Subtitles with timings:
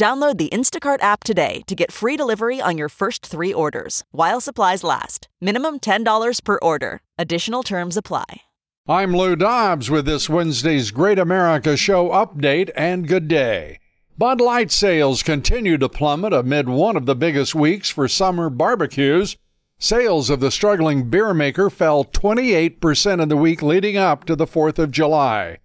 [0.00, 4.40] Download the Instacart app today to get free delivery on your first three orders while
[4.40, 5.28] supplies last.
[5.42, 7.02] Minimum $10 per order.
[7.18, 8.40] Additional terms apply.
[8.88, 13.78] I'm Lou Dobbs with this Wednesday's Great America Show update and good day.
[14.16, 19.36] Bud Light sales continue to plummet amid one of the biggest weeks for summer barbecues.
[19.78, 24.46] Sales of the struggling beer maker fell 28% in the week leading up to the
[24.46, 25.58] 4th of July.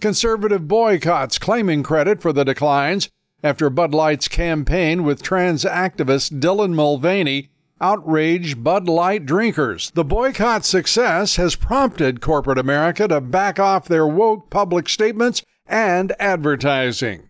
[0.00, 3.10] Conservative boycotts claiming credit for the declines
[3.42, 7.50] after Bud Light's campaign with trans activist Dylan Mulvaney
[7.80, 9.90] outraged Bud Light drinkers.
[9.90, 16.12] The boycott success has prompted corporate America to back off their woke public statements and
[16.20, 17.28] advertising.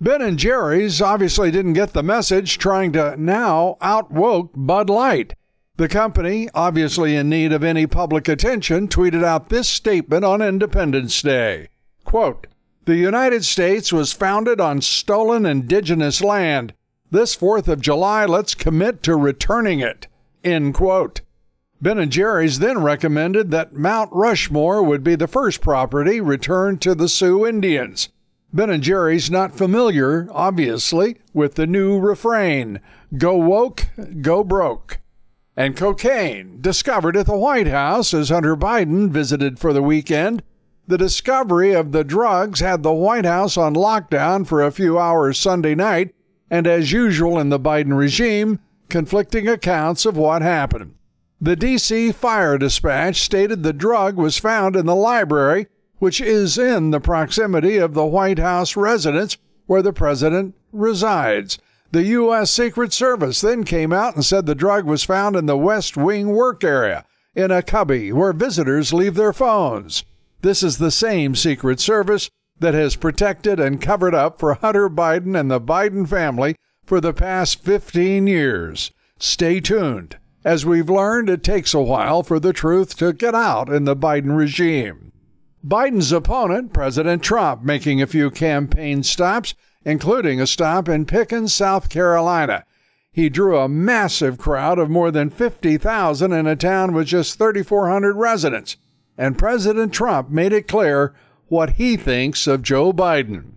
[0.00, 5.34] Ben and Jerry's obviously didn't get the message, trying to now outwoke Bud Light.
[5.76, 11.22] The company, obviously in need of any public attention, tweeted out this statement on Independence
[11.22, 11.68] Day.
[12.04, 12.48] Quote,
[12.84, 16.74] the United States was founded on stolen indigenous land.
[17.10, 20.08] This 4th of July, let's commit to returning it.
[20.42, 21.20] End quote.
[21.80, 26.94] Ben and Jerry's then recommended that Mount Rushmore would be the first property returned to
[26.94, 28.08] the Sioux Indians.
[28.52, 32.80] Ben and Jerry's not familiar, obviously, with the new refrain
[33.16, 33.88] Go woke,
[34.20, 35.00] go broke.
[35.56, 40.42] And cocaine, discovered at the White House as Hunter Biden visited for the weekend,
[40.86, 45.38] the discovery of the drugs had the White House on lockdown for a few hours
[45.38, 46.14] Sunday night,
[46.50, 50.94] and as usual in the Biden regime, conflicting accounts of what happened.
[51.40, 52.12] The D.C.
[52.12, 55.66] Fire Dispatch stated the drug was found in the library,
[55.98, 61.58] which is in the proximity of the White House residence where the president resides.
[61.90, 62.50] The U.S.
[62.50, 66.28] Secret Service then came out and said the drug was found in the West Wing
[66.28, 67.04] work area,
[67.34, 70.04] in a cubby where visitors leave their phones.
[70.42, 75.38] This is the same Secret Service that has protected and covered up for Hunter Biden
[75.38, 78.90] and the Biden family for the past 15 years.
[79.20, 80.18] Stay tuned.
[80.44, 83.94] As we've learned, it takes a while for the truth to get out in the
[83.94, 85.12] Biden regime.
[85.64, 89.54] Biden's opponent, President Trump, making a few campaign stops,
[89.84, 92.64] including a stop in Pickens, South Carolina.
[93.12, 98.16] He drew a massive crowd of more than 50,000 in a town with just 3,400
[98.16, 98.76] residents
[99.16, 101.14] and President Trump made it clear
[101.48, 103.52] what he thinks of Joe Biden.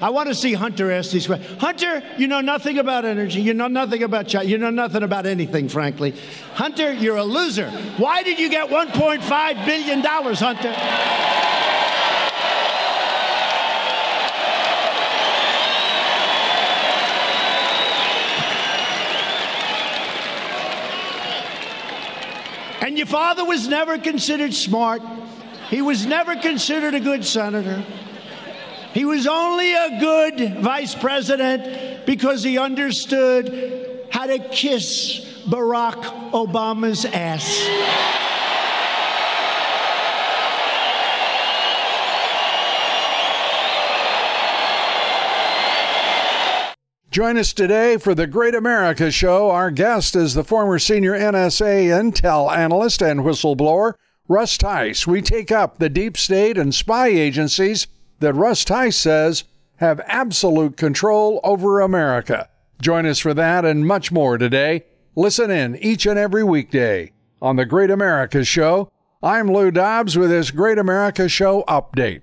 [0.00, 1.60] I want to see Hunter ask these questions.
[1.60, 3.40] Hunter, you know nothing about energy.
[3.40, 4.48] You know nothing about China.
[4.48, 6.14] You know nothing about anything, frankly.
[6.52, 7.70] Hunter, you're a loser.
[7.96, 11.33] Why did you get $1.5 billion, Hunter?
[22.84, 25.00] And your father was never considered smart.
[25.70, 27.82] He was never considered a good senator.
[28.92, 37.06] He was only a good vice president because he understood how to kiss Barack Obama's
[37.06, 38.23] ass.
[47.14, 49.48] Join us today for the Great America Show.
[49.48, 53.92] Our guest is the former senior NSA intel analyst and whistleblower,
[54.26, 55.06] Russ Tice.
[55.06, 57.86] We take up the deep state and spy agencies
[58.18, 59.44] that Russ Tice says
[59.76, 62.48] have absolute control over America.
[62.82, 64.82] Join us for that and much more today.
[65.14, 68.90] Listen in each and every weekday on the Great America Show.
[69.22, 72.22] I'm Lou Dobbs with this Great America Show update.